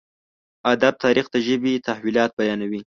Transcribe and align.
ادب 0.73 0.93
تاريخ 1.03 1.25
د 1.31 1.35
ژبې 1.47 1.83
تحولات 1.87 2.31
بيانوي. 2.39 2.79